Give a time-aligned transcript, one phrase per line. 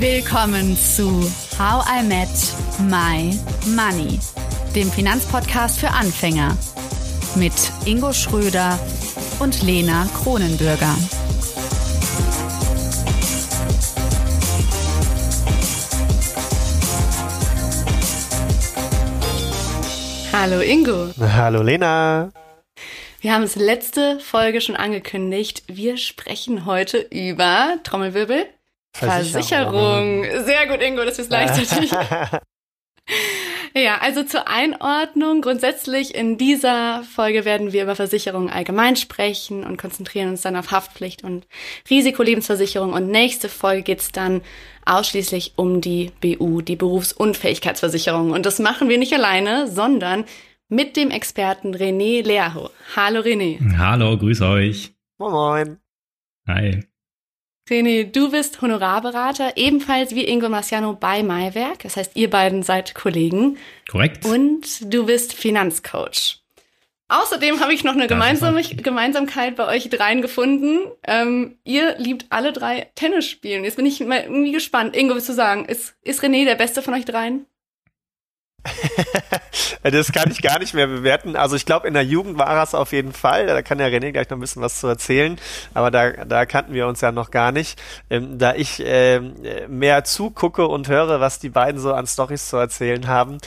[0.00, 2.30] Willkommen zu How I Met
[2.88, 3.38] My
[3.76, 4.18] Money,
[4.74, 6.56] dem Finanzpodcast für Anfänger
[7.36, 7.52] mit
[7.84, 8.78] Ingo Schröder
[9.40, 10.96] und Lena Kronenbürger.
[20.32, 21.10] Hallo Ingo.
[21.20, 22.30] Hallo Lena.
[23.20, 25.62] Wir haben es letzte Folge schon angekündigt.
[25.66, 28.46] Wir sprechen heute über Trommelwirbel.
[29.06, 30.24] Versicherung.
[30.24, 30.44] Versicherung.
[30.46, 31.90] Sehr gut, Ingo, das ist gleichzeitig.
[33.74, 35.40] ja, also zur Einordnung.
[35.40, 40.70] Grundsätzlich in dieser Folge werden wir über Versicherungen allgemein sprechen und konzentrieren uns dann auf
[40.70, 41.46] Haftpflicht und
[41.88, 42.92] Risikolebensversicherung.
[42.92, 44.42] Und nächste Folge geht's dann
[44.84, 48.32] ausschließlich um die BU, die Berufsunfähigkeitsversicherung.
[48.32, 50.24] Und das machen wir nicht alleine, sondern
[50.68, 52.70] mit dem Experten René Leaho.
[52.94, 53.58] Hallo René.
[53.76, 54.94] Hallo, grüß euch.
[55.18, 55.78] Moin moin.
[56.46, 56.89] Hi.
[57.70, 61.84] René, du bist Honorarberater, ebenfalls wie Ingo Marciano bei Maiwerk.
[61.84, 63.58] Das heißt, ihr beiden seid Kollegen.
[63.88, 64.24] Korrekt.
[64.26, 66.40] Und du bist Finanzcoach.
[67.08, 70.80] Außerdem habe ich noch eine Gemeinsam Gemeinsamkeit bei euch dreien gefunden.
[71.06, 73.64] Ähm, ihr liebt alle drei Tennis spielen.
[73.64, 74.96] Jetzt bin ich mal irgendwie gespannt.
[74.96, 77.46] Ingo, willst du sagen, ist, ist René der Beste von euch dreien?
[79.82, 81.36] Das kann ich gar nicht mehr bewerten.
[81.36, 83.46] Also ich glaube, in der Jugend war es auf jeden Fall.
[83.46, 85.36] Da kann ja René gleich noch ein bisschen was zu erzählen.
[85.74, 87.80] Aber da, da kannten wir uns ja noch gar nicht.
[88.10, 89.34] Ähm, da ich ähm,
[89.68, 93.38] mehr zugucke und höre, was die beiden so an Stories zu erzählen haben,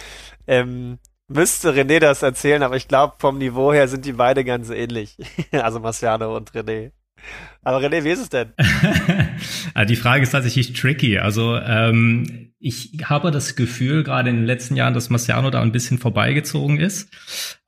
[0.47, 2.63] ähm, müsste René das erzählen.
[2.63, 5.17] Aber ich glaube, vom Niveau her sind die beide ganz ähnlich.
[5.51, 6.91] also Marciano und René.
[7.61, 8.53] Aber René, wie ist es denn?
[9.75, 11.17] Ah, die Frage ist tatsächlich tricky.
[11.17, 15.73] Also ähm, ich habe das Gefühl, gerade in den letzten Jahren, dass Marciano da ein
[15.73, 17.11] bisschen vorbeigezogen ist.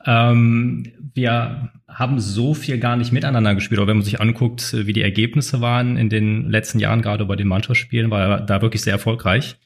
[0.05, 3.79] Ähm, wir haben so viel gar nicht miteinander gespielt.
[3.79, 7.35] Aber wenn man sich anguckt, wie die Ergebnisse waren in den letzten Jahren, gerade bei
[7.35, 9.57] den Mannschaftsspielen, war er da wirklich sehr erfolgreich.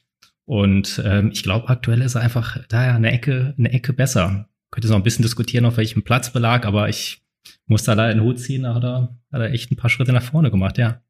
[0.46, 4.48] Und ähm, ich glaube, aktuell ist er einfach da eine Ecke, eine Ecke besser.
[4.72, 7.22] Könnte noch ein bisschen diskutieren, auf welchem Platzbelag, aber ich
[7.66, 10.12] muss da leider den Hut ziehen, da hat er, hat er echt ein paar Schritte
[10.12, 11.02] nach vorne gemacht, ja.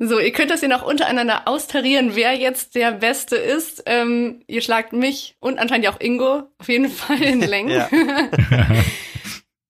[0.00, 3.82] So, ihr könnt das ja noch untereinander austarieren, wer jetzt der Beste ist.
[3.86, 7.84] Ähm, ihr schlagt mich und anscheinend auch Ingo auf jeden Fall in Längen.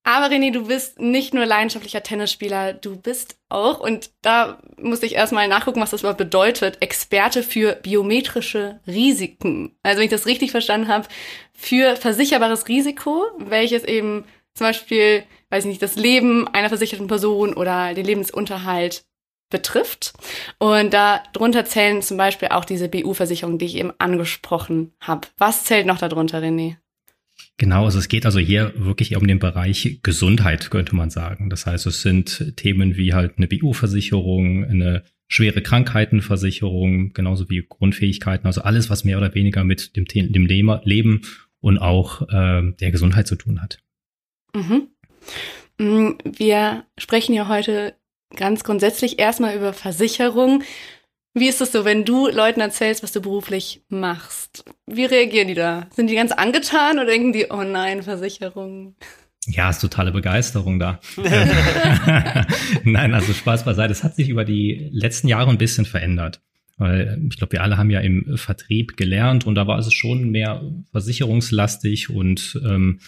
[0.03, 5.13] Aber René, du bist nicht nur leidenschaftlicher Tennisspieler, du bist auch, und da musste ich
[5.13, 9.75] erstmal nachgucken, was das überhaupt bedeutet, Experte für biometrische Risiken.
[9.83, 11.07] Also wenn ich das richtig verstanden habe,
[11.53, 14.25] für versicherbares Risiko, welches eben
[14.55, 19.03] zum Beispiel, weiß ich nicht, das Leben einer versicherten Person oder den Lebensunterhalt
[19.49, 20.13] betrifft.
[20.57, 25.27] Und darunter zählen zum Beispiel auch diese BU-Versicherungen, die ich eben angesprochen habe.
[25.37, 26.77] Was zählt noch darunter, René?
[27.57, 31.49] Genau, also es geht also hier wirklich um den Bereich Gesundheit, könnte man sagen.
[31.49, 38.47] Das heißt, es sind Themen wie halt eine BU-Versicherung, eine schwere Krankheitenversicherung, genauso wie Grundfähigkeiten,
[38.47, 41.21] also alles, was mehr oder weniger mit dem, dem Leben
[41.59, 43.79] und auch äh, der Gesundheit zu tun hat.
[44.55, 44.87] Mhm.
[45.77, 47.95] Mm, wir sprechen ja heute
[48.35, 50.63] ganz grundsätzlich erstmal über Versicherung.
[51.33, 54.65] Wie ist es so, wenn du Leuten erzählst, was du beruflich machst?
[54.87, 55.87] Wie reagieren die da?
[55.95, 58.95] Sind die ganz angetan oder denken die, oh nein, Versicherung?
[59.45, 60.99] Ja, ist totale Begeisterung da.
[62.83, 63.91] Nein, also Spaß beiseite.
[63.91, 66.41] Es hat sich über die letzten Jahre ein bisschen verändert.
[66.77, 70.29] Weil ich glaube, wir alle haben ja im Vertrieb gelernt und da war es schon
[70.29, 72.99] mehr versicherungslastig und ähm,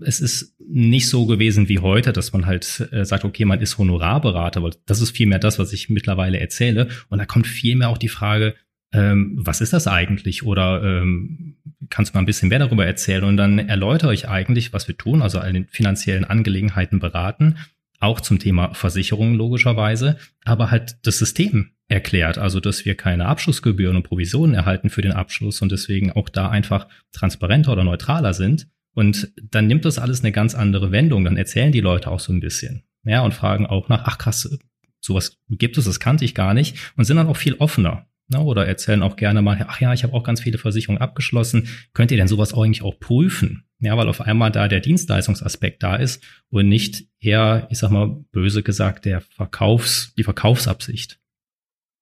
[0.00, 3.78] es ist nicht so gewesen wie heute, dass man halt äh, sagt, okay, man ist
[3.78, 6.88] Honorarberater, weil das ist vielmehr das, was ich mittlerweile erzähle.
[7.08, 8.54] Und da kommt vielmehr auch die Frage,
[8.92, 10.42] ähm, was ist das eigentlich?
[10.42, 11.56] Oder ähm,
[11.88, 13.24] kannst du mal ein bisschen mehr darüber erzählen?
[13.24, 17.56] Und dann erläutere ich eigentlich, was wir tun, also den finanziellen Angelegenheiten beraten,
[18.00, 23.96] auch zum Thema Versicherungen logischerweise, aber halt das System erklärt, also dass wir keine Abschlussgebühren
[23.96, 28.68] und Provisionen erhalten für den Abschluss und deswegen auch da einfach transparenter oder neutraler sind
[28.94, 31.24] und dann nimmt das alles eine ganz andere Wendung.
[31.24, 32.84] Dann erzählen die Leute auch so ein bisschen.
[33.04, 34.58] Ja, und fragen auch nach, ach krass,
[35.00, 36.76] sowas gibt es, das kannte ich gar nicht.
[36.96, 38.06] Und sind dann auch viel offener.
[38.28, 38.40] Ne?
[38.40, 41.68] Oder erzählen auch gerne mal, ach ja, ich habe auch ganz viele Versicherungen abgeschlossen.
[41.94, 43.64] Könnt ihr denn sowas eigentlich auch prüfen?
[43.80, 48.24] Ja, weil auf einmal da der Dienstleistungsaspekt da ist und nicht eher, ich sag mal,
[48.30, 51.18] böse gesagt, der Verkaufs, die Verkaufsabsicht.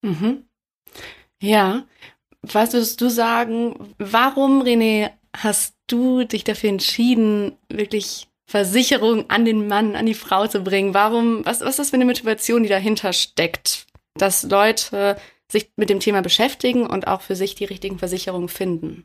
[0.02, 0.44] Mhm.
[1.40, 1.86] Ja.
[2.42, 5.10] Was würdest du sagen, warum, René,
[5.42, 10.94] hast du dich dafür entschieden, wirklich Versicherung an den Mann, an die Frau zu bringen?
[10.94, 15.16] Warum, was, was ist das für eine Motivation, die dahinter steckt, dass Leute
[15.50, 19.04] sich mit dem Thema beschäftigen und auch für sich die richtigen Versicherungen finden?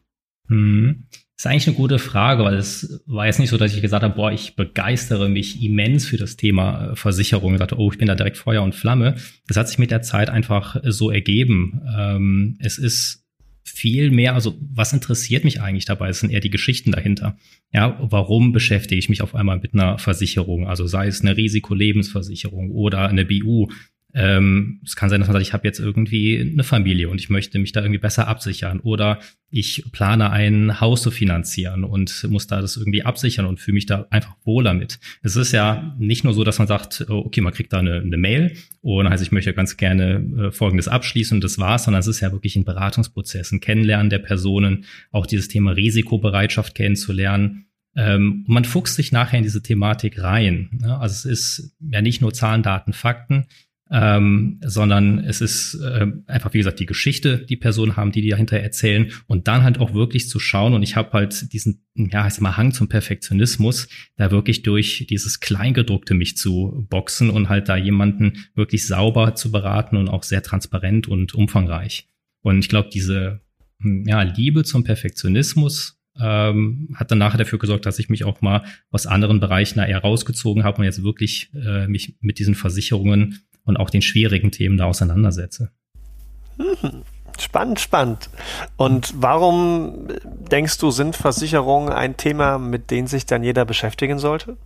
[0.50, 1.06] Hm.
[1.38, 4.16] ist eigentlich eine gute Frage, weil es war jetzt nicht so, dass ich gesagt habe,
[4.16, 7.54] boah, ich begeistere mich immens für das Thema äh, Versicherung.
[7.54, 9.16] Ich sagte, oh, ich bin da direkt Feuer und Flamme.
[9.48, 11.82] Das hat sich mit der Zeit einfach so ergeben.
[11.98, 13.23] Ähm, es ist
[13.63, 17.38] viel mehr, also was interessiert mich eigentlich dabei, es sind eher die Geschichten dahinter.
[17.71, 20.68] Ja, warum beschäftige ich mich auf einmal mit einer Versicherung?
[20.68, 23.69] Also sei es eine Risikolebensversicherung oder eine BU
[24.15, 27.31] ähm, es kann sein, dass man sagt, ich habe jetzt irgendwie eine Familie und ich
[27.31, 29.19] möchte mich da irgendwie besser absichern oder
[29.50, 33.88] ich plane ein Haus zu finanzieren und muss da das irgendwie absichern und fühle mich
[33.88, 35.00] da einfach wohler mit.
[35.24, 38.01] Es ist ja nicht nur so, dass man sagt, oh, okay, man kriegt da eine,
[38.01, 42.01] eine Mail und heißt, ich möchte ganz gerne äh, Folgendes abschließen und das war's, sondern
[42.01, 47.65] es ist ja wirklich ein Beratungsprozess, ein Kennenlernen der Personen, auch dieses Thema Risikobereitschaft kennenzulernen.
[47.95, 50.69] Ähm, man fuchst sich nachher in diese Thematik rein.
[50.81, 51.00] Ne?
[51.00, 53.48] Also es ist ja nicht nur Zahlen, Daten, Fakten,
[53.94, 58.30] ähm, sondern es ist äh, einfach, wie gesagt, die Geschichte, die Personen haben, die die
[58.30, 62.24] dahinter erzählen und dann halt auch wirklich zu schauen und ich habe halt diesen, ja,
[62.24, 67.69] heißt mal Hang zum Perfektionismus, da wirklich durch dieses Kleingedruckte mich zu boxen und halt
[67.69, 72.10] da jemanden wirklich sauber zu beraten und auch sehr transparent und umfangreich.
[72.42, 73.42] Und ich glaube, diese
[73.80, 78.42] hm, ja, Liebe zum Perfektionismus ähm, hat dann nachher dafür gesorgt, dass ich mich auch
[78.42, 82.56] mal aus anderen Bereichen da eher rausgezogen habe und jetzt wirklich äh, mich mit diesen
[82.56, 85.71] Versicherungen und auch den schwierigen Themen da auseinandersetze.
[86.57, 87.04] Mhm.
[87.39, 88.30] Spannend, spannend.
[88.77, 90.07] Und warum
[90.51, 94.57] denkst du, sind Versicherungen ein Thema, mit dem sich dann jeder beschäftigen sollte?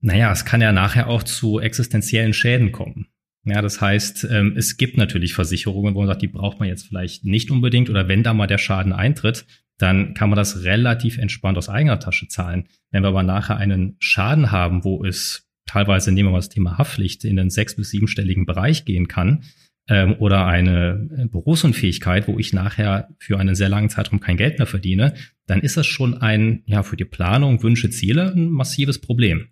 [0.00, 3.06] Naja, es kann ja nachher auch zu existenziellen Schäden kommen.
[3.44, 6.88] Ja, das heißt, ähm, es gibt natürlich Versicherungen, wo man sagt, die braucht man jetzt
[6.88, 9.46] vielleicht nicht unbedingt oder wenn da mal der Schaden eintritt,
[9.78, 12.66] dann kann man das relativ entspannt aus eigener Tasche zahlen.
[12.90, 16.78] Wenn wir aber nachher einen Schaden haben, wo es teilweise, nehmen wir mal das Thema
[16.78, 19.44] Haftpflicht, in den sechs- bis siebenstelligen Bereich gehen kann,
[19.88, 24.58] ähm, oder eine äh, Berufsunfähigkeit, wo ich nachher für einen sehr langen Zeitraum kein Geld
[24.58, 25.14] mehr verdiene,
[25.46, 29.48] dann ist das schon ein, ja, für die Planung, Wünsche, Ziele ein massives Problem.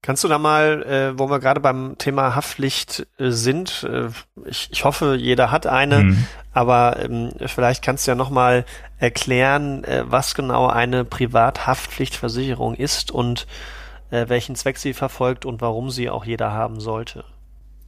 [0.00, 4.08] Kannst du da mal, äh, wo wir gerade beim Thema Haftpflicht äh, sind, äh,
[4.48, 6.26] ich, ich hoffe, jeder hat eine, mhm.
[6.52, 8.64] aber ähm, vielleicht kannst du ja noch mal
[8.98, 13.46] erklären, äh, was genau eine Privathaftpflichtversicherung ist und
[14.10, 17.24] äh, welchen Zweck sie verfolgt und warum sie auch jeder haben sollte.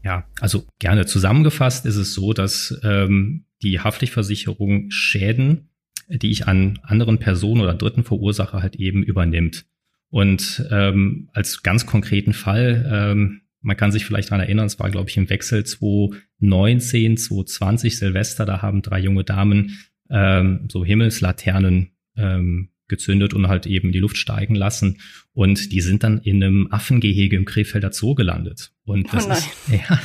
[0.02, 5.70] Ja, also gerne zusammengefasst ist es so, dass ähm, die Haftpflichtversicherung Schäden,
[6.08, 9.66] die ich an anderen Personen oder Dritten verursache, halt eben übernimmt.
[10.10, 14.90] Und ähm, als ganz konkreten Fall, ähm, man kann sich vielleicht daran erinnern, es war,
[14.90, 19.78] glaube ich, im Wechsel 2019, 2020 Silvester, da haben drei junge Damen
[20.10, 24.98] ähm, so Himmelslaternen ähm, gezündet und halt eben in die Luft steigen lassen.
[25.32, 28.72] Und die sind dann in einem Affengehege im Krefelder Zoo gelandet.
[28.84, 30.00] Und das oh ist, ja,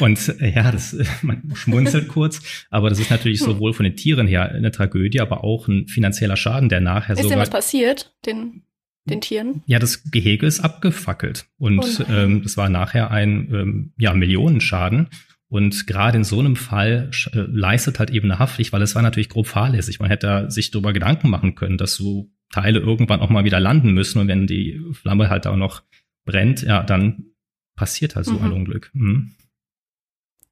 [0.00, 3.46] und ja, das, man schmunzelt kurz, aber das ist natürlich hm.
[3.46, 7.22] sowohl von den Tieren her eine Tragödie, aber auch ein finanzieller Schaden, der nachher ist
[7.22, 7.24] sogar.
[7.24, 8.62] Ist denn was passiert, den,
[9.06, 9.62] den Tieren?
[9.66, 11.46] Ja, das Gehege ist abgefackelt.
[11.58, 15.08] Und oh ähm, das war nachher ein ähm, ja, Millionenschaden.
[15.48, 19.02] Und gerade in so einem Fall äh, leistet halt eben eine Haftpflicht, weil es war
[19.02, 20.00] natürlich grob fahrlässig.
[20.00, 23.92] Man hätte sich darüber Gedanken machen können, dass so Teile irgendwann auch mal wieder landen
[23.92, 24.18] müssen.
[24.18, 25.82] Und wenn die Flamme halt auch noch
[26.24, 27.26] brennt, ja, dann
[27.76, 28.44] passiert halt so mhm.
[28.44, 28.90] ein Unglück.
[28.92, 29.34] Mhm.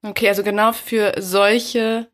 [0.01, 2.07] Okay, also genau für solche,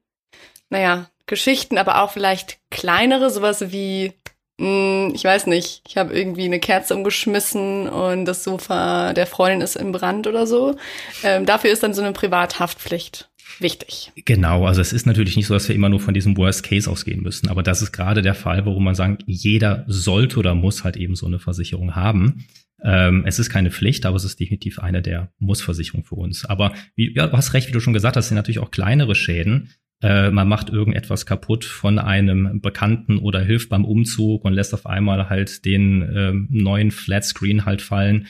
[0.69, 4.13] naja, Geschichten, aber auch vielleicht kleinere, sowas wie
[4.61, 9.75] ich weiß nicht, ich habe irgendwie eine Kerze umgeschmissen und das Sofa der Freundin ist
[9.75, 10.75] im Brand oder so.
[11.23, 14.11] Ähm, dafür ist dann so eine Privathaftpflicht wichtig.
[14.25, 16.89] Genau, also es ist natürlich nicht so, dass wir immer nur von diesem Worst Case
[16.89, 20.83] ausgehen müssen, aber das ist gerade der Fall, worum man sagen, jeder sollte oder muss
[20.83, 22.45] halt eben so eine Versicherung haben.
[22.83, 26.45] Ähm, es ist keine Pflicht, aber es ist definitiv eine der Muss-Versicherungen für uns.
[26.45, 29.15] Aber wie, ja, du hast recht, wie du schon gesagt hast, sind natürlich auch kleinere
[29.15, 29.69] Schäden
[30.01, 34.85] äh, man macht irgendetwas kaputt von einem Bekannten oder hilft beim Umzug und lässt auf
[34.85, 38.27] einmal halt den äh, neuen Flatscreen halt fallen.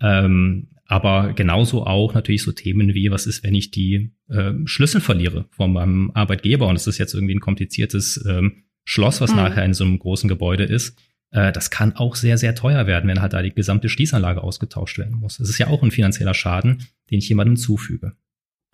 [0.00, 5.00] Ähm, aber genauso auch natürlich so Themen wie, was ist, wenn ich die äh, Schlüssel
[5.00, 9.36] verliere von meinem Arbeitgeber und es ist jetzt irgendwie ein kompliziertes ähm, Schloss, was mhm.
[9.36, 10.98] nachher in so einem großen Gebäude ist.
[11.30, 14.98] Äh, das kann auch sehr, sehr teuer werden, wenn halt da die gesamte Schließanlage ausgetauscht
[14.98, 15.38] werden muss.
[15.38, 18.12] Das ist ja auch ein finanzieller Schaden, den ich jemandem zufüge.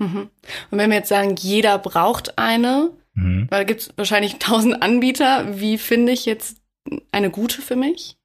[0.00, 0.30] Mhm.
[0.70, 3.46] Und wenn wir jetzt sagen, jeder braucht eine, mhm.
[3.50, 6.58] weil da gibt es wahrscheinlich tausend Anbieter, wie finde ich jetzt
[7.12, 8.16] eine gute für mich?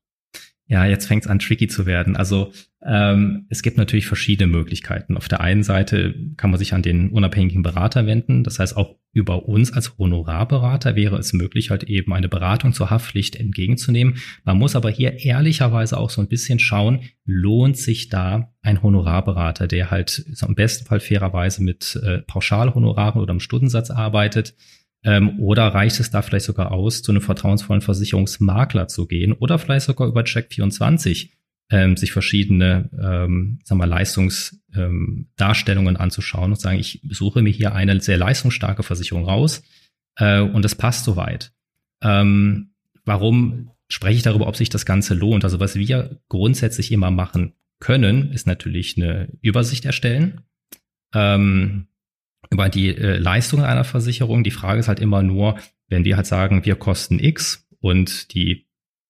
[0.68, 2.16] Ja, jetzt fängt es an, tricky zu werden.
[2.16, 2.52] Also
[2.84, 5.16] ähm, es gibt natürlich verschiedene Möglichkeiten.
[5.16, 8.44] Auf der einen Seite kann man sich an den unabhängigen Berater wenden.
[8.44, 12.90] Das heißt, auch über uns als Honorarberater wäre es möglich, halt eben eine Beratung zur
[12.90, 14.18] Haftpflicht entgegenzunehmen.
[14.44, 19.68] Man muss aber hier ehrlicherweise auch so ein bisschen schauen, lohnt sich da ein Honorarberater,
[19.68, 24.56] der halt am besten Fall fairerweise mit äh, Pauschalhonoraren oder im Stundensatz arbeitet
[25.06, 29.60] Ähm, oder reicht es da vielleicht sogar aus, zu einem vertrauensvollen Versicherungsmakler zu gehen oder
[29.60, 31.30] vielleicht sogar über Check24
[31.70, 37.74] ähm, sich verschiedene ähm, sagen wir, Leistungsdarstellungen ähm, anzuschauen und sagen, ich suche mir hier
[37.74, 39.64] eine sehr leistungsstarke Versicherung raus
[40.18, 41.54] äh, und es passt soweit.
[42.02, 42.72] Ähm,
[43.04, 45.44] warum spreche ich darüber, ob sich das Ganze lohnt?
[45.44, 50.42] Also was wir grundsätzlich immer machen können, ist natürlich eine Übersicht erstellen
[51.14, 51.88] ähm,
[52.52, 54.44] über die äh, Leistungen einer Versicherung.
[54.44, 58.68] Die Frage ist halt immer nur, wenn wir halt sagen, wir kosten X und die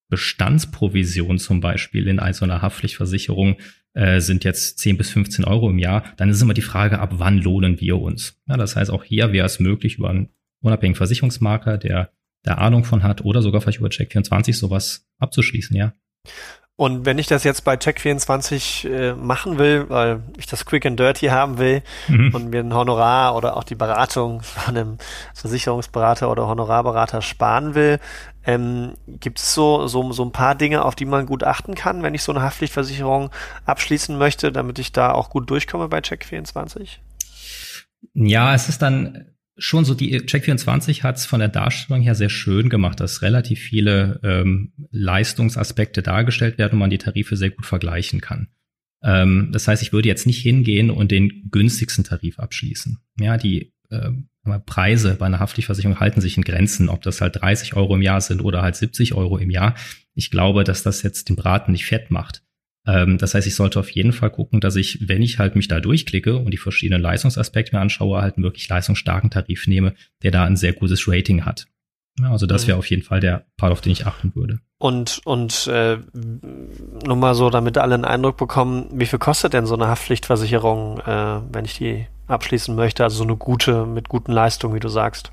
[0.09, 3.57] Bestandsprovision zum Beispiel in so einer Haftpflichtversicherung
[3.93, 7.13] äh, sind jetzt 10 bis 15 Euro im Jahr, dann ist immer die Frage, ab
[7.17, 8.39] wann lohnen wir uns?
[8.47, 10.29] Ja, das heißt, auch hier wäre es möglich, über einen
[10.61, 12.11] unabhängigen Versicherungsmakler, der
[12.45, 15.93] der Ahnung von hat, oder sogar vielleicht über Check24 sowas abzuschließen, ja.
[16.77, 20.99] Und wenn ich das jetzt bei Check24 äh, machen will, weil ich das quick and
[20.99, 22.35] dirty haben will mhm.
[22.35, 24.97] und mir ein Honorar oder auch die Beratung von einem
[25.33, 27.99] Versicherungsberater oder Honorarberater sparen will,
[28.45, 32.03] ähm, gibt es so, so, so ein paar Dinge, auf die man gut achten kann,
[32.03, 33.31] wenn ich so eine Haftpflichtversicherung
[33.65, 36.97] abschließen möchte, damit ich da auch gut durchkomme bei Check24?
[38.13, 42.29] Ja, es ist dann schon so, die Check24 hat es von der Darstellung her sehr
[42.29, 47.65] schön gemacht, dass relativ viele ähm, Leistungsaspekte dargestellt werden und man die Tarife sehr gut
[47.65, 48.49] vergleichen kann.
[49.03, 52.99] Ähm, das heißt, ich würde jetzt nicht hingehen und den günstigsten Tarif abschließen.
[53.19, 54.11] Ja, die äh,
[54.65, 58.21] Preise bei einer Haftpflichtversicherung halten sich in Grenzen, ob das halt 30 Euro im Jahr
[58.21, 59.75] sind oder halt 70 Euro im Jahr.
[60.13, 62.44] Ich glaube, dass das jetzt den Braten nicht fett macht.
[62.87, 65.67] Ähm, das heißt, ich sollte auf jeden Fall gucken, dass ich, wenn ich halt mich
[65.67, 70.31] da durchklicke und die verschiedenen Leistungsaspekte mir anschaue, halt einen wirklich leistungsstarken Tarif nehme, der
[70.31, 71.67] da ein sehr gutes Rating hat.
[72.19, 72.67] Ja, also das mhm.
[72.69, 74.59] wäre auf jeden Fall der Part, auf den ich achten würde.
[74.77, 79.65] Und, und äh, nur mal so, damit alle einen Eindruck bekommen, wie viel kostet denn
[79.65, 83.03] so eine Haftpflichtversicherung, äh, wenn ich die abschließen möchte?
[83.03, 85.31] Also so eine gute, mit guten Leistungen, wie du sagst.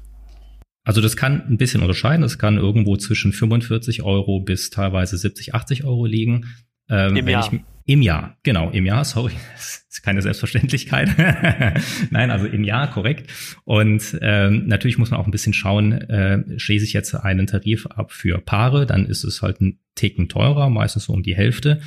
[0.85, 2.23] Also das kann ein bisschen unterscheiden.
[2.23, 6.47] Das kann irgendwo zwischen 45 Euro bis teilweise 70, 80 Euro liegen.
[6.93, 7.53] Ähm, Im Jahr.
[7.53, 11.09] Ich, Im Jahr, genau, im Jahr, sorry, das ist keine Selbstverständlichkeit.
[12.11, 13.31] Nein, also im Jahr, korrekt.
[13.65, 17.87] Und ähm, natürlich muss man auch ein bisschen schauen, äh, schließe ich jetzt einen Tarif
[17.87, 21.81] ab für Paare, dann ist es halt ein Ticken teurer, meistens so um die Hälfte.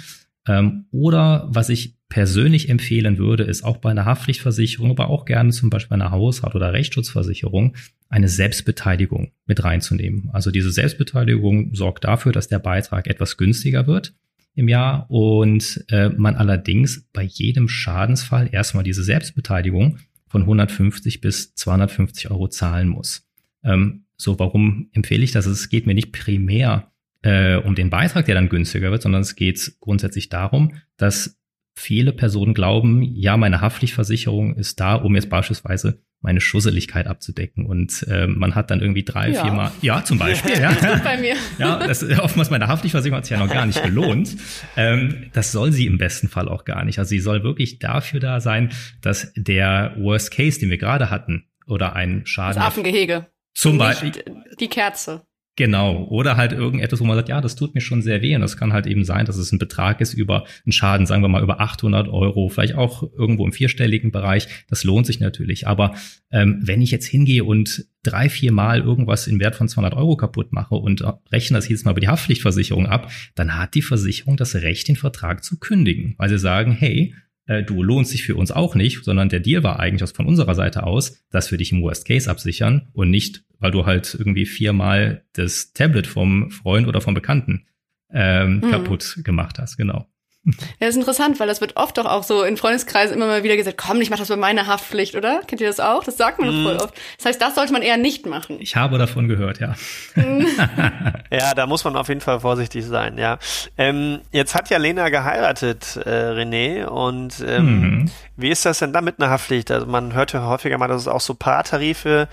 [0.47, 5.51] Ähm, oder was ich persönlich empfehlen würde, ist auch bei einer Haftpflichtversicherung, aber auch gerne
[5.51, 7.75] zum Beispiel bei einer Hausrat- oder Rechtsschutzversicherung,
[8.09, 10.29] eine Selbstbeteiligung mit reinzunehmen.
[10.33, 14.13] Also diese Selbstbeteiligung sorgt dafür, dass der Beitrag etwas günstiger wird
[14.55, 21.53] im Jahr und äh, man allerdings bei jedem Schadensfall erstmal diese Selbstbeteiligung von 150 bis
[21.55, 23.27] 250 Euro zahlen muss.
[23.63, 25.45] Ähm, so, warum empfehle ich das?
[25.45, 29.35] Es geht mir nicht primär äh, um den Beitrag, der dann günstiger wird, sondern es
[29.35, 31.37] geht grundsätzlich darum, dass
[31.75, 37.65] viele Personen glauben, ja, meine Haftpflichtversicherung ist da, um jetzt beispielsweise meine Schusseligkeit abzudecken.
[37.65, 39.43] Und äh, man hat dann irgendwie drei, ja.
[39.43, 40.73] vier Mal, ja, zum Beispiel, ja.
[40.73, 41.35] Das bei mir.
[41.59, 44.35] Ja, das, oftmals meine Haftpflichtversicherung hat sich ja noch gar nicht gelohnt.
[44.75, 46.99] Ähm, das soll sie im besten Fall auch gar nicht.
[46.99, 51.45] Also sie soll wirklich dafür da sein, dass der Worst Case, den wir gerade hatten,
[51.67, 52.55] oder ein Schaden.
[52.55, 53.27] Das Affengehege.
[53.53, 54.11] Zum Beispiel.
[54.59, 55.25] Die Kerze.
[55.57, 56.03] Genau.
[56.09, 58.35] Oder halt irgendetwas, wo man sagt, ja, das tut mir schon sehr weh.
[58.35, 61.21] Und das kann halt eben sein, dass es ein Betrag ist über einen Schaden, sagen
[61.21, 64.47] wir mal über 800 Euro, vielleicht auch irgendwo im vierstelligen Bereich.
[64.69, 65.65] Das lohnt sich natürlich.
[65.65, 65.95] Aber
[66.29, 70.17] ähm, wenn ich jetzt hingehe und drei, vier Mal irgendwas in Wert von 200 Euro
[70.17, 74.35] kaputt mache und rechne das jedes Mal über die Haftpflichtversicherung ab, dann hat die Versicherung
[74.35, 76.15] das Recht, den Vertrag zu kündigen.
[76.17, 77.13] Weil sie sagen, hey,
[77.47, 80.25] äh, du lohnst sich für uns auch nicht, sondern der Deal war eigentlich aus von
[80.25, 84.15] unserer Seite aus, dass wir dich im Worst Case absichern und nicht, weil du halt
[84.17, 87.65] irgendwie viermal das Tablet vom Freund oder vom Bekannten
[88.11, 88.71] ähm, mhm.
[88.71, 90.07] kaputt gemacht hast, genau.
[90.45, 93.43] Ja, das ist interessant, weil das wird oft doch auch so in Freundeskreisen immer mal
[93.43, 95.41] wieder gesagt, komm, ich mach das bei meiner Haftpflicht, oder?
[95.47, 96.03] Kennt ihr das auch?
[96.03, 96.63] Das sagt man mm.
[96.63, 96.93] voll oft.
[97.17, 98.57] Das heißt, das sollte man eher nicht machen.
[98.59, 99.73] Ich habe davon gehört, ja.
[101.31, 103.39] ja, da muss man auf jeden Fall vorsichtig sein, ja.
[103.77, 108.11] Ähm, jetzt hat ja Lena geheiratet, äh, René, und ähm, mhm.
[108.37, 109.71] wie ist das denn da mit einer Haftpflicht?
[109.71, 112.27] Also man hört ja häufiger mal, dass es auch so Paartarife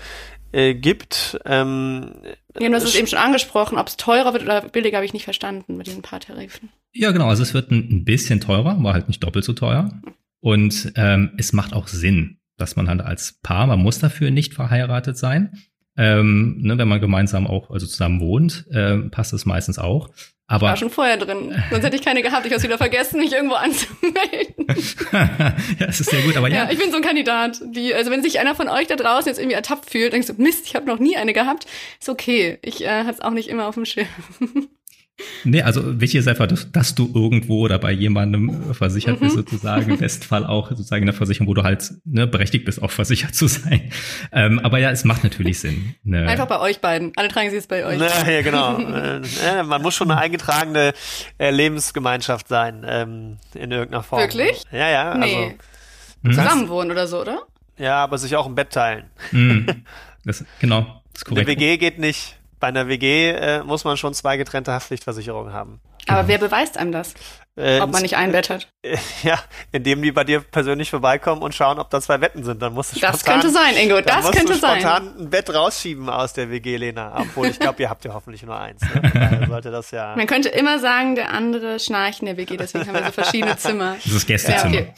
[0.53, 1.39] äh, gibt.
[1.45, 2.11] Ähm,
[2.59, 5.13] ja, du hast es eben schon angesprochen, ob es teurer wird oder billiger, habe ich
[5.13, 6.69] nicht verstanden mit diesen Paartarifen.
[6.93, 7.27] Ja, genau.
[7.27, 9.89] Also es wird ein, ein bisschen teurer, aber halt nicht doppelt so teuer.
[10.39, 14.53] Und ähm, es macht auch Sinn, dass man halt als Paar, man muss dafür nicht
[14.53, 15.53] verheiratet sein.
[15.95, 20.09] Ähm, ne, wenn man gemeinsam auch also zusammen wohnt, äh, passt das meistens auch.
[20.47, 21.55] Aber ich war schon vorher drin.
[21.71, 22.45] Sonst hätte ich keine gehabt.
[22.45, 24.67] Ich habe wieder vergessen, mich irgendwo anzumelden.
[25.79, 26.65] ja, das ist sehr gut, aber ja.
[26.65, 26.71] ja.
[26.71, 27.61] Ich bin so ein Kandidat.
[27.63, 30.33] Die, also wenn sich einer von euch da draußen jetzt irgendwie ertappt fühlt, denkst du,
[30.41, 31.65] Mist, ich habe noch nie eine gehabt,
[31.99, 32.59] ist okay.
[32.61, 34.07] Ich äh, hatte es auch nicht immer auf dem Schirm.
[35.43, 39.41] Nee, also wichtig ist einfach, dass, dass, du irgendwo oder bei jemandem versichert bist, mhm.
[39.41, 39.91] sozusagen.
[39.91, 42.89] Im besten Fall auch sozusagen in der Versicherung, wo du halt ne, berechtigt bist, auch
[42.89, 43.91] versichert zu sein.
[44.31, 45.95] Ähm, aber ja, es macht natürlich Sinn.
[46.03, 46.27] Ne.
[46.27, 47.11] Einfach bei euch beiden.
[47.15, 47.99] Alle tragen sie es bei euch.
[47.99, 48.79] Na, ja, genau.
[48.79, 50.93] äh, man muss schon eine eingetragene
[51.37, 54.21] äh, Lebensgemeinschaft sein, ähm, in irgendeiner Form.
[54.21, 54.63] Wirklich?
[54.71, 55.15] Ja, ja.
[55.15, 55.55] Nee.
[56.23, 57.43] Also, Zusammenwohnen oder so, oder?
[57.77, 59.05] Ja, aber sich auch im Bett teilen.
[59.31, 59.67] Mhm.
[60.25, 61.49] Das, genau, das ist korrekt.
[61.49, 62.37] Eine WG geht nicht.
[62.63, 65.81] Bei einer WG äh, muss man schon zwei getrennte Haftpflichtversicherungen haben.
[66.07, 66.27] Aber genau.
[66.29, 67.13] wer beweist einem das?
[67.57, 68.69] Äh, ob man nicht ein Bett hat.
[69.21, 69.37] Ja,
[69.73, 72.61] indem die bei dir persönlich vorbeikommen und schauen, ob da zwei Wetten sind.
[72.61, 74.79] Dann musst du Das könnte sein, Ingo, das könnte sein.
[74.79, 77.13] spontan ein Bett rausschieben aus der WG, Lena.
[77.17, 78.81] Obwohl, ich glaube, ihr habt ja hoffentlich nur eins.
[78.81, 79.45] Ne?
[79.49, 80.15] sollte das ja.
[80.15, 83.57] Man könnte immer sagen, der andere schnarcht in der WG, deswegen haben wir so verschiedene
[83.57, 83.97] Zimmer.
[84.01, 84.73] Das ist Gästezimmer.
[84.73, 84.93] Ja, okay.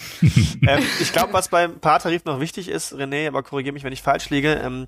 [0.67, 4.03] ähm, ich glaube, was beim Paartarif noch wichtig ist, René, aber korrigiere mich, wenn ich
[4.03, 4.87] falsch liege, ähm,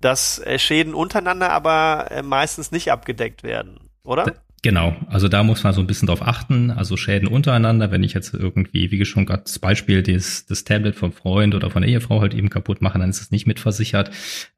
[0.00, 4.34] dass äh, Schäden untereinander aber äh, meistens nicht abgedeckt werden, oder?
[4.62, 6.70] Genau, also da muss man so ein bisschen drauf achten.
[6.70, 10.96] Also Schäden untereinander, wenn ich jetzt irgendwie, wie schon gerade das Beispiel, das, das Tablet
[10.96, 14.10] vom Freund oder von der Ehefrau halt eben kaputt mache, dann ist es nicht mitversichert.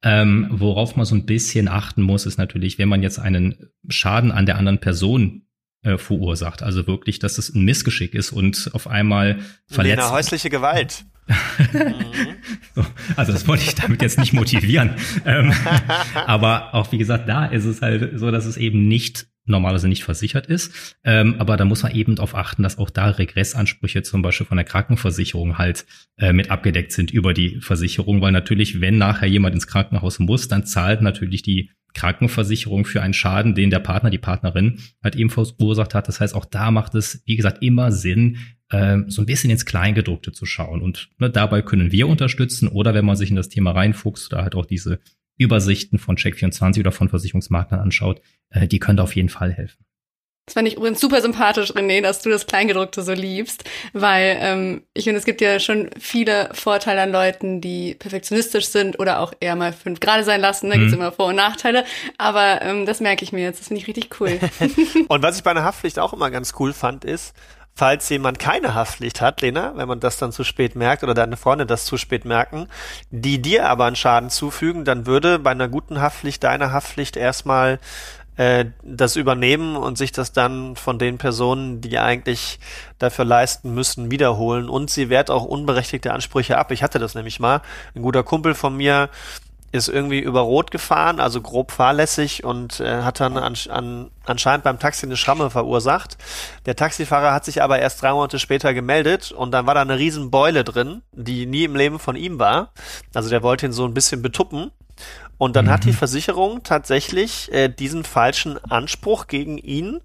[0.03, 4.33] Ähm, worauf man so ein bisschen achten muss, ist natürlich, wenn man jetzt einen Schaden
[4.33, 5.43] an der anderen Person
[5.83, 9.97] äh, verursacht, also wirklich, dass es ein Missgeschick ist und auf einmal verletzt.
[9.97, 11.05] Lena, häusliche Gewalt.
[12.75, 12.85] so,
[13.17, 14.95] also das wollte ich damit jetzt nicht motivieren.
[15.25, 15.53] ähm,
[16.15, 20.05] aber auch wie gesagt, da ist es halt so, dass es eben nicht normalerweise nicht
[20.05, 20.97] versichert ist.
[21.05, 24.57] Ähm, aber da muss man eben darauf achten, dass auch da Regressansprüche zum Beispiel von
[24.57, 25.85] der Krankenversicherung halt
[26.17, 30.47] äh, mit abgedeckt sind über die Versicherung, weil natürlich, wenn nachher jemand ins Krankenhaus muss,
[30.47, 35.53] dann zahlt natürlich die Krankenversicherung für einen Schaden, den der Partner, die Partnerin halt ebenfalls
[35.53, 36.09] verursacht hat.
[36.09, 38.39] Das heißt, auch da macht es, wie gesagt, immer Sinn,
[38.71, 40.83] äh, so ein bisschen ins Kleingedruckte zu schauen.
[40.83, 44.43] Und ne, dabei können wir unterstützen oder wenn man sich in das Thema reinfuchst, da
[44.43, 45.01] halt auch diese
[45.39, 48.21] Übersichten von Check24 oder von Versicherungsmaklern anschaut,
[48.51, 49.85] äh, die können da auf jeden Fall helfen.
[50.47, 54.83] Das fand ich übrigens super sympathisch, René, dass du das Kleingedruckte so liebst, weil ähm,
[54.93, 59.33] ich finde, es gibt ja schon viele Vorteile an Leuten, die perfektionistisch sind oder auch
[59.39, 60.69] eher mal fünf Grade sein lassen.
[60.69, 60.81] Da mhm.
[60.81, 61.85] gibt's immer Vor- und Nachteile,
[62.19, 63.61] aber ähm, das merke ich mir jetzt.
[63.61, 64.41] Das finde ich richtig cool.
[65.09, 67.35] und was ich bei einer Haftpflicht auch immer ganz cool fand, ist,
[67.75, 71.37] falls jemand keine Haftpflicht hat, Lena, wenn man das dann zu spät merkt oder deine
[71.37, 72.67] Freunde das zu spät merken,
[73.11, 77.79] die dir aber einen Schaden zufügen, dann würde bei einer guten Haftpflicht deine Haftpflicht erstmal
[78.43, 82.59] äh, das übernehmen und sich das dann von den Personen, die eigentlich
[82.99, 84.69] dafür leisten müssen, wiederholen.
[84.69, 86.73] Und sie wehrt auch unberechtigte Ansprüche ab.
[86.73, 87.63] Ich hatte das nämlich mal.
[87.95, 89.11] Ein guter Kumpel von mir
[89.71, 94.65] ist irgendwie über Rot gefahren, also grob fahrlässig und äh, hat dann an, an, anscheinend
[94.65, 96.19] beim Taxi eine Schramme verursacht.
[96.67, 99.99] Der Taxifahrer hat sich aber erst drei Monate später gemeldet und dann war da eine
[99.99, 102.73] riesen Beule drin, die nie im Leben von ihm war.
[103.15, 104.73] Also der wollte ihn so ein bisschen betuppen
[105.43, 105.71] und dann mhm.
[105.71, 105.95] hat die mhm.
[105.95, 110.01] Versicherung tatsächlich äh, diesen falschen Anspruch gegen ihn,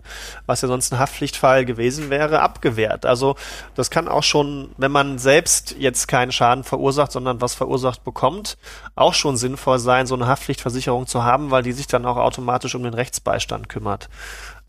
[0.47, 3.05] was ja sonst ein Haftpflichtfall gewesen wäre, abgewehrt.
[3.05, 3.35] Also
[3.75, 8.57] das kann auch schon, wenn man selbst jetzt keinen Schaden verursacht, sondern was verursacht bekommt,
[8.95, 12.73] auch schon sinnvoll sein, so eine Haftpflichtversicherung zu haben, weil die sich dann auch automatisch
[12.73, 14.09] um den Rechtsbeistand kümmert.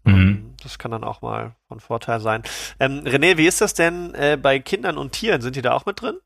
[0.05, 0.15] Mhm.
[0.15, 2.43] Ähm, das kann dann auch mal von Vorteil sein.
[2.79, 5.41] Ähm, René, wie ist das denn äh, bei Kindern und Tieren?
[5.41, 6.19] Sind die da auch mit drin?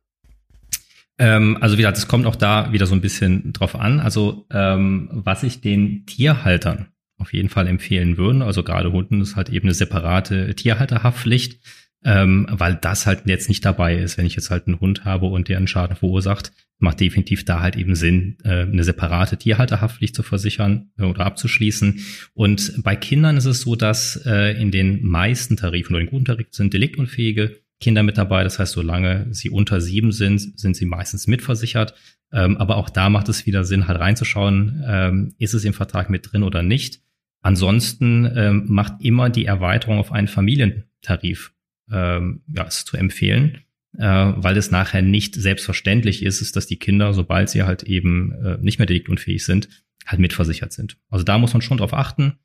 [1.18, 4.00] Ähm, also wie gesagt, es kommt auch da wieder so ein bisschen drauf an.
[4.00, 9.36] Also ähm, was ich den Tierhaltern auf jeden Fall empfehlen würde, also gerade Hunden ist
[9.36, 11.60] halt eben eine separate Tierhalterhaftpflicht,
[12.04, 14.18] ähm, weil das halt jetzt nicht dabei ist.
[14.18, 17.60] Wenn ich jetzt halt einen Hund habe und der einen Schaden verursacht, macht definitiv da
[17.60, 22.00] halt eben Sinn, äh, eine separate Tierhalterhaftpflicht zu versichern äh, oder abzuschließen.
[22.34, 26.24] Und bei Kindern ist es so, dass äh, in den meisten Tarifen oder in guten
[26.24, 28.44] Tarifen sind deliktunfähige Kinder mit dabei.
[28.44, 31.94] Das heißt, solange sie unter sieben sind, sind sie meistens mitversichert.
[32.32, 36.08] Ähm, aber auch da macht es wieder Sinn, halt reinzuschauen, ähm, ist es im Vertrag
[36.08, 37.00] mit drin oder nicht.
[37.42, 41.52] Ansonsten ähm, macht immer die Erweiterung auf einen Familientarif
[41.90, 43.58] ähm, ja, ist zu empfehlen,
[43.98, 48.32] äh, weil es nachher nicht selbstverständlich ist, ist, dass die Kinder, sobald sie halt eben
[48.32, 49.68] äh, nicht mehr deliktunfähig sind,
[50.06, 50.96] halt mitversichert sind.
[51.10, 52.38] Also da muss man schon drauf achten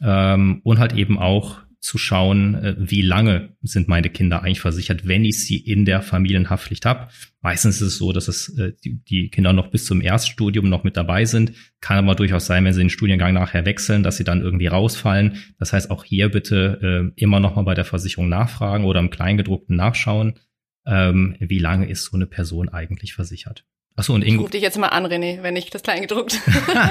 [0.00, 5.06] ähm, und halt eben auch zu schauen, äh, wie lange sind meine Kinder eigentlich versichert,
[5.06, 7.08] wenn ich sie in der Familienhaftpflicht habe.
[7.42, 10.96] Meistens ist es so, dass es äh, die Kinder noch bis zum Erststudium noch mit
[10.96, 11.52] dabei sind.
[11.80, 15.36] Kann aber durchaus sein, wenn sie den Studiengang nachher wechseln, dass sie dann irgendwie rausfallen.
[15.58, 19.10] Das heißt, auch hier bitte äh, immer noch mal bei der Versicherung nachfragen oder im
[19.10, 20.40] Kleingedruckten nachschauen,
[20.86, 23.66] ähm, wie lange ist so eine Person eigentlich versichert.
[23.96, 24.40] Achso, und Ingo.
[24.40, 26.40] Ich ruf dich jetzt mal an, René, wenn ich das Kleingedruckt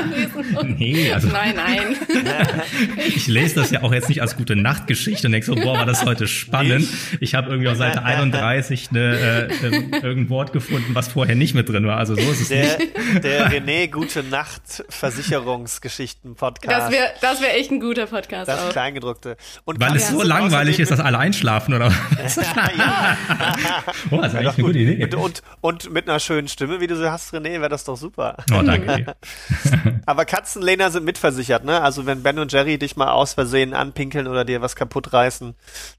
[0.63, 1.28] Nee, also.
[1.28, 1.98] Nein, nein.
[3.08, 5.86] ich lese das ja auch jetzt nicht als gute Nachtgeschichte und denke so, boah, war
[5.86, 6.88] das heute spannend.
[7.20, 9.54] Ich habe irgendwie auf Seite 31 eine, äh,
[9.96, 11.98] irgendein Wort gefunden, was vorher nicht mit drin war.
[11.98, 12.94] Also so ist es der, nicht.
[13.22, 16.86] Der René Gute Nacht Versicherungsgeschichten-Podcast.
[16.86, 18.48] Das wäre das wär echt ein guter Podcast.
[18.48, 18.70] Das auch.
[18.70, 19.36] Kleingedruckte.
[19.66, 22.38] Und Weil es so langweilig ist, dass alle einschlafen, oder was?
[22.38, 23.18] ja.
[24.10, 25.04] oh, das ist eigentlich eine gute Idee.
[25.04, 27.98] Und, und, und mit einer schönen Stimme, wie du sie hast, René, wäre das doch
[27.98, 28.38] super.
[28.52, 29.16] Oh, danke.
[30.06, 31.82] Aber Katzenlehner sind mitversichert, ne?
[31.82, 35.56] Also wenn Ben und Jerry dich mal aus Versehen anpinkeln oder dir was kaputt reißen,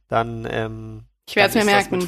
[0.08, 2.06] dann ähm, ich werde es mir merken.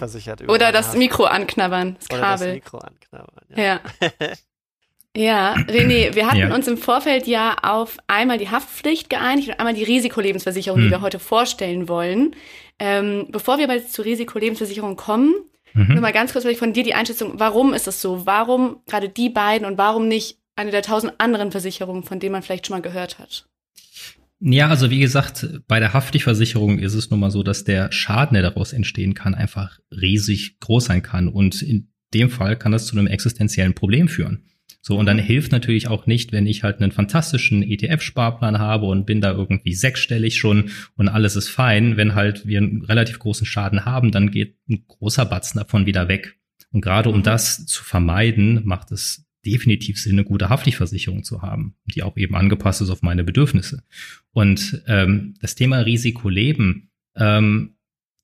[0.48, 2.46] Oder das Mikro anknabbern, das Oder Kabel.
[2.48, 3.44] das Mikro anknabbern.
[3.54, 3.80] Ja.
[4.00, 4.10] Ja,
[5.16, 6.54] ja René, wir hatten ja.
[6.54, 10.86] uns im Vorfeld ja auf einmal die Haftpflicht geeinigt und einmal die Risikolebensversicherung, hm.
[10.86, 12.36] die wir heute vorstellen wollen.
[12.78, 15.34] Ähm, bevor wir aber jetzt zur Risikolebensversicherung kommen,
[15.76, 15.92] Mhm.
[15.92, 18.24] Nur mal ganz kurz von dir die Einschätzung, warum ist es so?
[18.24, 22.42] Warum gerade die beiden und warum nicht eine der tausend anderen Versicherungen, von denen man
[22.42, 23.46] vielleicht schon mal gehört hat?
[24.40, 28.34] Ja, also wie gesagt, bei der Haftpflichtversicherung ist es nun mal so, dass der Schaden,
[28.34, 31.28] der daraus entstehen kann, einfach riesig groß sein kann.
[31.28, 34.44] Und in dem Fall kann das zu einem existenziellen Problem führen.
[34.86, 39.04] So, und dann hilft natürlich auch nicht, wenn ich halt einen fantastischen ETF-Sparplan habe und
[39.04, 41.96] bin da irgendwie sechsstellig schon und alles ist fein.
[41.96, 46.06] Wenn halt wir einen relativ großen Schaden haben, dann geht ein großer Batzen davon wieder
[46.06, 46.38] weg.
[46.70, 47.22] Und gerade um mhm.
[47.24, 52.36] das zu vermeiden, macht es definitiv Sinn, eine gute Haftpflichtversicherung zu haben, die auch eben
[52.36, 53.82] angepasst ist auf meine Bedürfnisse.
[54.30, 57.74] Und ähm, das Thema Risikoleben ähm,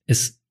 [0.07, 0.41] ist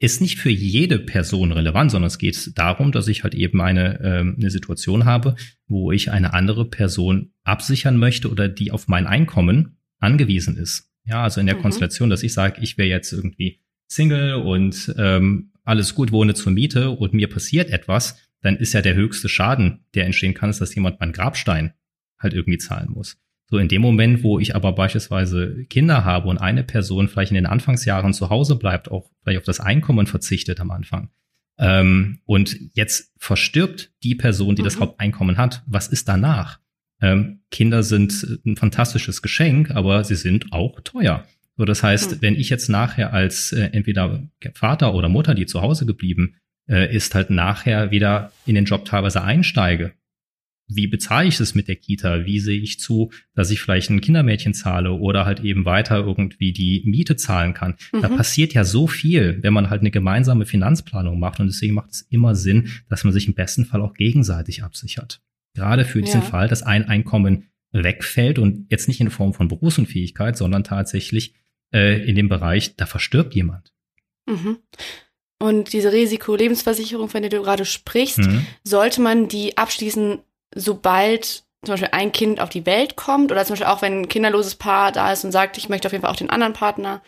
[0.00, 4.00] ist nicht für jede Person relevant, sondern es geht darum, dass ich halt eben eine,
[4.00, 5.36] äh, eine Situation habe,
[5.68, 10.90] wo ich eine andere Person absichern möchte oder die auf mein Einkommen angewiesen ist.
[11.04, 11.62] Ja, also in der mhm.
[11.62, 16.52] Konstellation, dass ich sage, ich wäre jetzt irgendwie Single und ähm, alles gut, wohne zur
[16.52, 20.62] Miete und mir passiert etwas, dann ist ja der höchste Schaden, der entstehen kann, ist,
[20.62, 21.74] dass jemand meinen Grabstein
[22.18, 23.18] halt irgendwie zahlen muss.
[23.50, 27.34] So in dem Moment, wo ich aber beispielsweise Kinder habe und eine Person vielleicht in
[27.34, 31.10] den Anfangsjahren zu Hause bleibt, auch vielleicht auf das Einkommen verzichtet am Anfang,
[31.60, 34.64] ähm, und jetzt verstirbt die Person, die mhm.
[34.64, 36.58] das Haupteinkommen hat, was ist danach?
[37.02, 41.26] Ähm, Kinder sind ein fantastisches Geschenk, aber sie sind auch teuer.
[41.56, 42.22] So, das heißt, mhm.
[42.22, 46.36] wenn ich jetzt nachher als äh, entweder Vater oder Mutter, die zu Hause geblieben
[46.66, 49.92] äh, ist, halt nachher wieder in den Job teilweise einsteige
[50.74, 52.24] wie bezahle ich es mit der Kita?
[52.24, 56.52] Wie sehe ich zu, dass ich vielleicht ein Kindermädchen zahle oder halt eben weiter irgendwie
[56.52, 57.76] die Miete zahlen kann?
[57.92, 58.02] Mhm.
[58.02, 61.40] Da passiert ja so viel, wenn man halt eine gemeinsame Finanzplanung macht.
[61.40, 65.20] Und deswegen macht es immer Sinn, dass man sich im besten Fall auch gegenseitig absichert.
[65.54, 66.26] Gerade für diesen ja.
[66.26, 71.34] Fall, dass ein Einkommen wegfällt und jetzt nicht in Form von Berufsunfähigkeit, sondern tatsächlich
[71.72, 73.72] äh, in dem Bereich, da verstirbt jemand.
[74.26, 74.58] Mhm.
[75.42, 78.46] Und diese Risikolebensversicherung, von der du gerade sprichst, mhm.
[78.62, 80.18] sollte man die abschließen,
[80.54, 84.08] sobald zum Beispiel ein Kind auf die Welt kommt oder zum Beispiel auch wenn ein
[84.08, 87.02] kinderloses Paar da ist und sagt, ich möchte auf jeden Fall auch den anderen Partner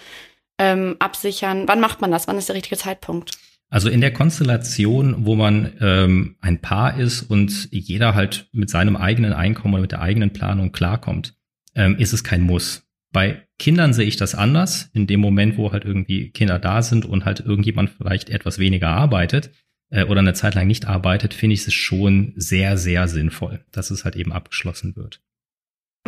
[0.59, 1.67] ähm, absichern.
[1.67, 2.29] Wann macht man das?
[2.29, 3.31] Wann ist der richtige Zeitpunkt?
[3.71, 8.97] Also in der Konstellation, wo man ähm, ein Paar ist und jeder halt mit seinem
[8.97, 11.35] eigenen Einkommen oder mit der eigenen Planung klarkommt,
[11.75, 12.87] ähm, ist es kein Muss.
[13.13, 14.91] Bei Kindern sehe ich das anders.
[14.93, 18.89] In dem Moment, wo halt irgendwie Kinder da sind und halt irgendjemand vielleicht etwas weniger
[18.89, 19.51] arbeitet,
[19.93, 23.91] äh, oder eine Zeit lang nicht arbeitet, finde ich es schon sehr, sehr sinnvoll, dass
[23.91, 25.21] es halt eben abgeschlossen wird.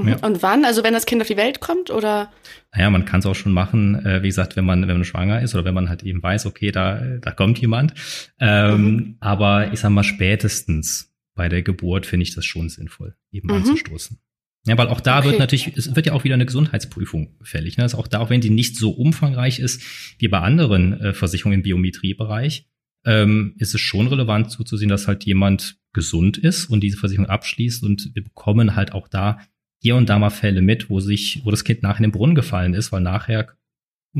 [0.00, 0.08] Mhm.
[0.08, 0.16] Ja.
[0.22, 0.64] Und wann?
[0.64, 2.32] Also wenn das Kind auf die Welt kommt oder?
[2.74, 5.40] Naja, man kann es auch schon machen, äh, wie gesagt, wenn man, wenn man schwanger
[5.40, 7.94] ist oder wenn man halt eben weiß, okay, da, da kommt jemand.
[8.40, 9.16] Ähm, mhm.
[9.20, 13.56] Aber ich sag mal, spätestens bei der Geburt finde ich das schon sinnvoll, eben mhm.
[13.56, 14.18] anzustoßen.
[14.66, 15.28] Ja, weil auch da okay.
[15.28, 17.76] wird natürlich, es wird ja auch wieder eine Gesundheitsprüfung fällig.
[17.76, 17.82] Ne?
[17.82, 19.82] Also auch da, auch wenn die nicht so umfangreich ist
[20.18, 22.66] wie bei anderen äh, Versicherungen im Biometriebereich,
[23.04, 27.82] ähm, ist es schon relevant zuzusehen, dass halt jemand gesund ist und diese Versicherung abschließt
[27.82, 29.38] und wir bekommen halt auch da
[29.80, 32.34] hier und da mal Fälle mit, wo sich, wo das Kind nachher in den Brunnen
[32.34, 33.48] gefallen ist, weil nachher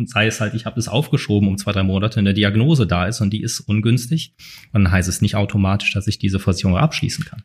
[0.07, 3.20] sei es halt, ich habe es aufgeschoben um zwei, drei Monate, eine Diagnose da ist
[3.20, 4.35] und die ist ungünstig,
[4.73, 7.44] dann heißt es nicht automatisch, dass ich diese Versicherung abschließen kann.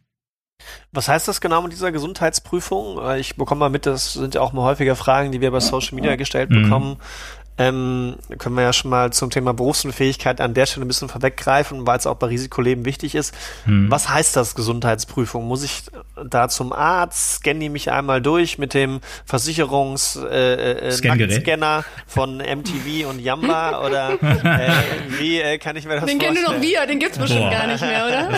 [0.92, 3.00] Was heißt das genau mit dieser Gesundheitsprüfung?
[3.18, 5.96] Ich bekomme mal mit, das sind ja auch mal häufiger Fragen, die wir bei Social
[5.96, 6.64] Media gestellt mhm.
[6.64, 6.98] bekommen.
[7.60, 11.86] Ähm, können wir ja schon mal zum Thema Berufsunfähigkeit an der Stelle ein bisschen vorweggreifen,
[11.86, 13.36] weil es auch bei Risikoleben wichtig ist.
[13.66, 13.92] Hm.
[13.92, 15.46] Was heißt das Gesundheitsprüfung?
[15.46, 15.84] Muss ich
[16.26, 17.36] da zum Arzt?
[17.36, 23.86] Scanne ich mich einmal durch mit dem Versicherungs äh, äh, Scanner von MTV und Yamba
[23.86, 24.72] oder äh,
[25.20, 26.36] wie äh, kann ich mir das den vorstellen?
[26.36, 27.52] Den kennen du noch wir, den gibt's bestimmt Boah.
[27.52, 28.30] gar nicht mehr, oder?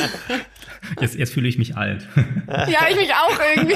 [1.00, 2.08] Jetzt, jetzt fühle ich mich alt.
[2.48, 3.76] Ja, ich mich auch irgendwie.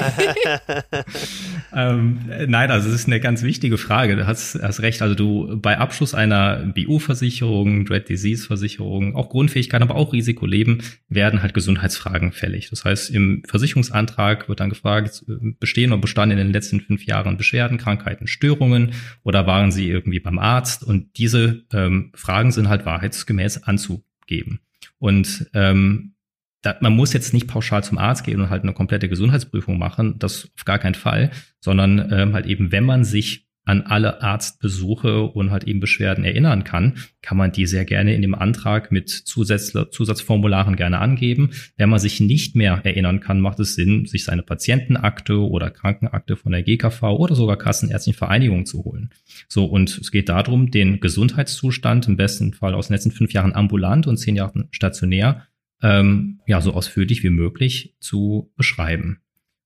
[1.74, 4.16] ähm, nein, also es ist eine ganz wichtige Frage.
[4.16, 5.02] Du hast, hast recht.
[5.02, 11.54] Also du bei Abschluss einer BU-Versicherung, Dread Disease-Versicherung, auch Grundfähigkeit, aber auch Risikoleben werden halt
[11.54, 12.70] Gesundheitsfragen fällig.
[12.70, 15.24] Das heißt, im Versicherungsantrag wird dann gefragt,
[15.60, 18.92] bestehen oder bestanden in den letzten fünf Jahren Beschwerden, Krankheiten, Störungen
[19.22, 20.82] oder waren sie irgendwie beim Arzt?
[20.84, 24.60] Und diese ähm, Fragen sind halt wahrheitsgemäß anzugeben.
[24.98, 26.15] Und ähm,
[26.66, 30.18] da, man muss jetzt nicht pauschal zum Arzt gehen und halt eine komplette Gesundheitsprüfung machen,
[30.18, 35.22] das auf gar keinen Fall, sondern ähm, halt eben, wenn man sich an alle Arztbesuche
[35.22, 39.10] und halt eben Beschwerden erinnern kann, kann man die sehr gerne in dem Antrag mit
[39.10, 41.50] Zusatz, Zusatzformularen gerne angeben.
[41.76, 46.36] Wenn man sich nicht mehr erinnern kann, macht es Sinn, sich seine Patientenakte oder Krankenakte
[46.36, 49.10] von der GKV oder sogar Kassenärztlichen Vereinigung zu holen.
[49.48, 53.52] So, und es geht darum, den Gesundheitszustand im besten Fall aus den letzten fünf Jahren
[53.52, 55.48] ambulant und zehn Jahren stationär
[55.86, 59.20] ähm, ja so ausführlich wie möglich zu beschreiben.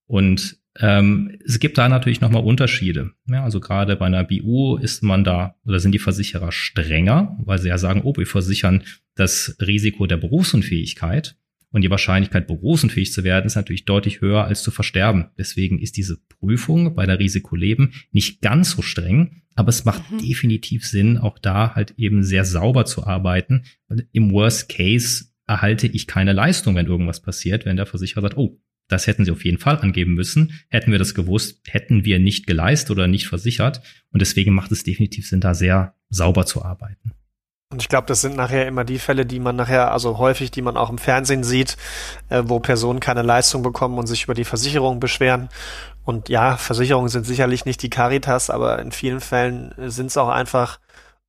[0.06, 3.12] Und ähm, es gibt da natürlich nochmal Unterschiede.
[3.26, 7.58] Ja, also gerade bei einer BU ist man da, oder sind die Versicherer strenger, weil
[7.58, 8.82] sie ja sagen, oh, wir versichern
[9.14, 11.36] das Risiko der Berufsunfähigkeit.
[11.72, 15.26] Und die Wahrscheinlichkeit, berufsunfähig zu werden, ist natürlich deutlich höher als zu versterben.
[15.38, 20.18] Deswegen ist diese Prüfung bei der Risikoleben nicht ganz so streng, aber es macht mhm.
[20.18, 23.62] definitiv Sinn, auch da halt eben sehr sauber zu arbeiten.
[24.10, 28.58] Im Worst Case erhalte ich keine Leistung, wenn irgendwas passiert, wenn der Versicherer sagt, oh,
[28.88, 30.60] das hätten sie auf jeden Fall angeben müssen.
[30.68, 33.82] Hätten wir das gewusst, hätten wir nicht geleistet oder nicht versichert.
[34.12, 37.12] Und deswegen macht es definitiv Sinn, da sehr sauber zu arbeiten.
[37.72, 40.62] Und ich glaube, das sind nachher immer die Fälle, die man nachher, also häufig, die
[40.62, 41.76] man auch im Fernsehen sieht,
[42.28, 45.48] äh, wo Personen keine Leistung bekommen und sich über die Versicherung beschweren.
[46.04, 50.28] Und ja, Versicherungen sind sicherlich nicht die Caritas, aber in vielen Fällen sind es auch
[50.28, 50.80] einfach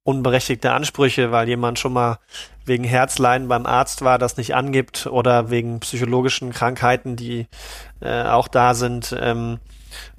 [0.04, 2.20] unberechtigte Ansprüche, weil jemand schon mal
[2.66, 7.48] wegen Herzleiden beim Arzt war, das nicht angibt oder wegen psychologischen Krankheiten, die
[8.02, 9.16] äh, auch da sind.
[9.20, 9.60] Ähm,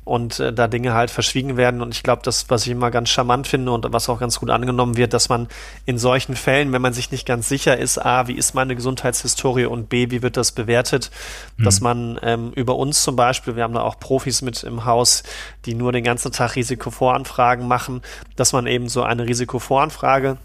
[0.05, 1.81] und äh, da Dinge halt verschwiegen werden.
[1.81, 4.51] Und ich glaube, das, was ich immer ganz charmant finde und was auch ganz gut
[4.51, 5.49] angenommen wird, dass man
[5.87, 9.67] in solchen Fällen, wenn man sich nicht ganz sicher ist, A, wie ist meine Gesundheitshistorie
[9.67, 11.11] und B, wie wird das bewertet,
[11.57, 11.65] mhm.
[11.65, 15.23] dass man ähm, über uns zum Beispiel, wir haben da auch Profis mit im Haus,
[15.67, 18.03] die nur den ganzen Tag Risikovoranfragen machen,
[18.37, 20.39] dass man eben so eine Risikovoranfrage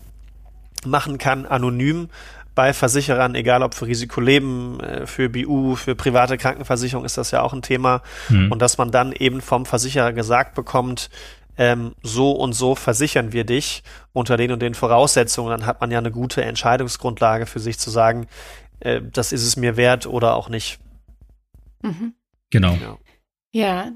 [0.86, 2.10] machen kann, anonym,
[2.58, 7.43] bei Versicherern, egal ob für Risikoleben, äh, für BU, für private Krankenversicherung ist das ja
[7.43, 8.02] auch ein Thema.
[8.30, 8.52] Mhm.
[8.52, 11.12] Und dass man dann eben vom Versicherer gesagt bekommt,
[11.56, 15.91] ähm, so und so versichern wir dich unter den und den Voraussetzungen, dann hat man
[15.91, 18.26] ja eine gute Entscheidungsgrundlage für sich zu sagen,
[18.80, 20.80] äh, das ist es mir wert oder auch nicht.
[21.84, 22.15] Mhm.
[22.50, 22.76] Genau.
[23.52, 23.91] Ja,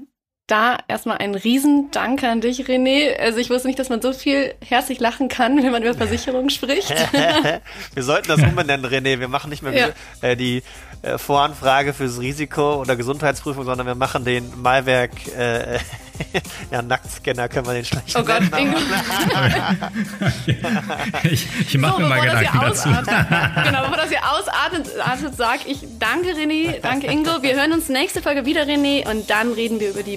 [0.52, 3.16] da erstmal ein Riesendank an dich, René.
[3.16, 6.50] Also ich wusste nicht, dass man so viel herzlich lachen kann, wenn man über Versicherungen
[6.50, 6.90] spricht.
[7.94, 9.18] wir sollten das umbenennen, René.
[9.18, 9.88] Wir machen nicht mehr ja.
[10.20, 10.62] äh, die
[11.00, 15.78] äh, Voranfrage fürs Risiko oder Gesundheitsprüfung, sondern wir machen den Malwerk äh,
[16.70, 18.78] ja, Nacktscanner können wir den schlecht Oh Gott, Ingo.
[21.24, 22.88] ich ich mache so, mir mal Gedanken dazu.
[22.88, 27.42] genau, bevor das hier ausartet, sage ich danke René, danke Ingo.
[27.42, 30.16] Wir hören uns nächste Folge wieder, René, und dann reden wir über die